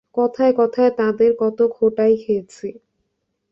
[0.15, 2.67] কথায় কথায় তাঁদের কত খোঁটাই খেয়েছি।